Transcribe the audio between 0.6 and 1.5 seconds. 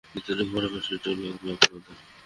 পাশাপশি এটাও লাগবে